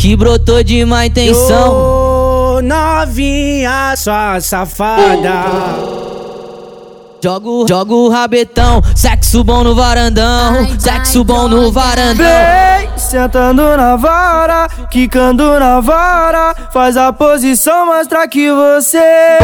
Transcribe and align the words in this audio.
que 0.00 0.16
brotou 0.16 0.62
de 0.62 0.82
má 0.86 1.04
intenção. 1.04 2.56
Ô, 2.56 2.62
novinha, 2.62 3.94
sua 3.98 4.40
safada. 4.40 5.44
Jogo, 7.22 7.66
jogo 7.68 8.08
rabetão, 8.08 8.80
sexo 8.96 9.44
bom 9.44 9.62
no 9.62 9.74
varandão, 9.74 10.66
sexo 10.78 11.22
bom 11.22 11.48
no 11.48 11.70
varandão. 11.70 12.16
Vem 12.16 12.88
sentando 12.96 13.76
na 13.76 13.94
vara, 13.96 14.68
quicando 14.90 15.60
na 15.60 15.80
vara, 15.80 16.54
faz 16.72 16.96
a 16.96 17.12
posição, 17.12 17.84
mostra 17.84 18.26
que 18.26 18.50
você. 18.50 19.36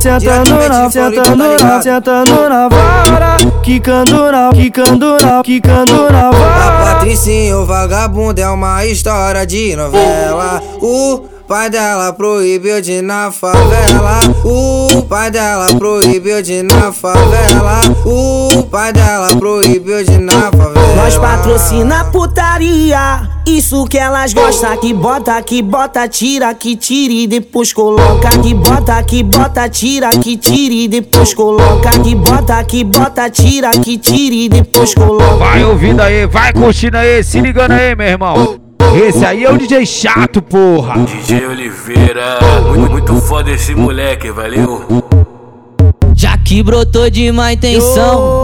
Sentando 0.00 0.68
na, 0.68 0.90
sentando 0.90 1.62
na, 1.62 1.80
sentando 1.80 2.48
na 2.48 2.68
vara, 2.68 3.29
quicando 3.70 4.32
na, 4.32 4.50
quicando 4.50 5.16
na, 5.22 5.42
quicando 5.44 6.10
na 6.10 6.28
A 6.28 6.30
vara. 6.32 6.94
Patricinho 6.94 7.64
vagabundo 7.64 8.40
é 8.40 8.48
uma 8.48 8.84
história 8.84 9.46
de 9.46 9.76
novela. 9.76 10.60
O 10.82 11.20
pai 11.46 11.70
dela 11.70 12.12
proibiu 12.12 12.80
de 12.80 12.94
ir 12.94 13.02
na 13.02 13.30
favela. 13.30 14.18
O 14.44 15.02
pai 15.02 15.30
dela 15.30 15.66
proibiu 15.78 16.42
de 16.42 16.54
ir 16.54 16.62
na 16.64 16.90
favela. 16.90 17.80
O 18.04 18.64
pai 18.64 18.92
dela 18.92 19.28
proibiu 19.38 20.02
de 20.02 20.14
ir 20.14 20.20
na 20.20 20.50
favela. 20.50 20.79
Nós 21.10 21.18
patrocina 21.18 22.04
putaria. 22.04 23.28
Isso 23.44 23.84
que 23.86 23.98
elas 23.98 24.32
gostam, 24.32 24.76
que 24.76 24.94
bota, 24.94 25.42
que 25.42 25.60
bota, 25.60 26.06
tira, 26.06 26.54
que 26.54 26.76
tira 26.76 27.12
e 27.12 27.26
depois 27.26 27.72
coloca. 27.72 28.28
Que 28.28 28.54
bota, 28.54 29.02
que 29.02 29.24
bota, 29.24 29.68
tira, 29.68 30.10
que 30.10 30.36
tira 30.36 30.72
e 30.72 30.86
depois 30.86 31.34
coloca. 31.34 31.90
Que 31.98 32.14
bota, 32.14 32.62
que 32.62 32.84
bota, 32.84 33.28
tira, 33.28 33.70
que 33.72 33.98
tira 33.98 34.34
e 34.36 34.48
depois 34.48 34.94
coloca. 34.94 35.34
Vai 35.34 35.64
ouvindo 35.64 36.00
aí, 36.00 36.26
vai 36.26 36.52
curtindo 36.52 36.96
aí, 36.96 37.24
se 37.24 37.40
ligando 37.40 37.72
aí, 37.72 37.96
meu 37.96 38.06
irmão. 38.06 38.60
Esse 38.94 39.24
aí 39.24 39.44
é 39.44 39.50
o 39.50 39.58
DJ 39.58 39.84
chato, 39.84 40.40
porra. 40.40 40.94
DJ 41.00 41.44
Oliveira, 41.44 42.38
muito, 42.68 42.88
muito 42.88 43.16
foda 43.22 43.50
esse 43.50 43.74
moleque, 43.74 44.30
valeu? 44.30 44.86
Já 46.14 46.38
que 46.38 46.62
brotou 46.62 47.10
de 47.10 47.32
má 47.32 47.52
intenção. 47.52 48.39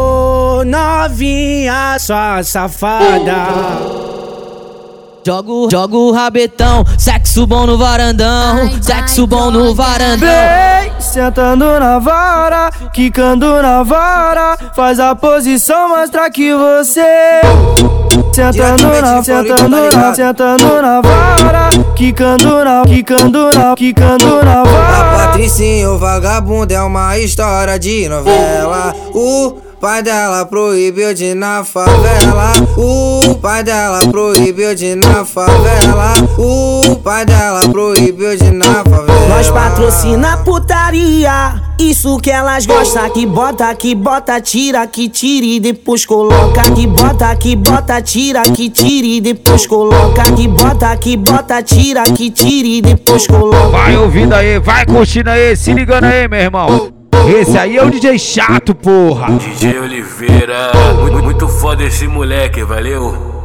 Novinha, 0.67 1.97
sua 2.01 2.43
safada. 2.43 3.47
Jogo, 5.25 5.69
jogo 5.71 6.11
rabetão, 6.11 6.85
sexo 6.99 7.47
bom 7.47 7.67
no 7.67 7.79
varandão, 7.79 8.71
sexo 8.83 9.29
bom 9.29 9.51
no 9.53 9.75
varandão. 9.77 10.19
Vem 10.19 10.93
sentando 11.01 11.65
na 11.79 12.01
vara, 12.01 12.71
quicando 12.93 13.63
na 13.63 13.85
vara, 13.85 14.57
faz 14.75 14.99
a 14.99 15.15
posição, 15.15 15.91
mostra 15.91 16.29
que 16.31 16.53
você. 16.53 17.41
Sentando 18.33 18.89
na, 18.89 19.23
sentando 19.23 19.97
na, 19.97 20.15
sentando 20.15 20.83
na 20.83 21.01
vara, 21.01 21.71
quicando 21.95 22.65
na, 22.65 22.83
quicando 22.85 23.51
na, 23.55 23.75
quicando 23.77 24.45
na 24.45 24.61
A 24.61 24.65
vara. 24.65 25.27
Patricinho 25.27 25.99
vagabundo 25.99 26.73
é 26.75 26.83
uma 26.83 27.17
história 27.19 27.79
de 27.79 28.09
novela. 28.09 28.95
O 29.15 29.66
pai 29.81 30.03
dela 30.03 30.45
proibiu 30.47 31.13
de 31.15 31.27
ir 31.27 31.35
na 31.35 31.65
favela. 31.65 32.53
O 32.77 33.35
pai 33.37 33.63
dela 33.63 34.01
proibiu 34.11 34.75
de 34.75 34.87
ir 34.87 34.97
na 34.97 35.25
favela. 35.25 36.13
O 36.39 36.97
pai 36.97 37.25
dela 37.25 37.61
proibiu 37.69 38.37
de 38.37 38.45
ir 38.45 38.53
na 38.53 38.83
favela. 38.85 39.29
Nós 39.29 39.51
patrocina 39.51 40.39
putaria. 40.39 41.63
Isso 41.79 42.17
que 42.19 42.31
elas 42.31 42.65
gostam, 42.65 43.11
que 43.11 43.27
bota, 43.27 43.75
que 43.75 43.95
bota, 43.95 44.41
tira, 44.41 44.87
que 44.87 45.11
tira 45.11 45.47
e 45.47 45.61
depois 45.61 46.07
coloca. 46.07 46.63
Que 46.75 46.87
bota, 46.87 47.37
que 47.37 47.55
bota, 47.55 48.01
tira, 48.01 48.43
que 48.45 48.71
tira 48.71 49.07
e 49.07 49.21
depois 49.21 49.67
coloca. 49.67 50.23
Que 50.35 50.49
bota, 50.49 50.97
que 50.97 51.17
bota, 51.19 51.63
tira, 51.63 52.03
que 52.05 52.31
tira 52.31 52.67
e 52.67 52.81
depois 52.81 53.27
coloca. 53.27 53.69
Vai 53.69 53.97
ouvindo 53.97 54.35
aí, 54.35 54.59
vai 54.59 54.87
curtindo 54.87 55.29
aí, 55.29 55.55
se 55.55 55.75
ligando 55.75 56.05
aí, 56.05 56.27
meu 56.27 56.41
irmão. 56.41 56.96
Esse 57.29 57.59
aí 57.59 57.77
é 57.77 57.85
o 57.85 57.91
DJ 57.91 58.19
chato, 58.19 58.75
porra. 58.75 59.33
DJ 59.33 59.79
Oliveira, 59.81 60.71
muito, 61.01 61.23
muito 61.23 61.49
foda 61.49 61.83
esse 61.83 62.07
moleque, 62.07 62.63
valeu? 62.63 63.36